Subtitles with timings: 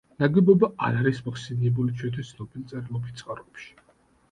[0.21, 3.73] ნაგებობა არ არის მოხსენიებული ჩვენთვის ცნობილ წერილობით წყაროებში.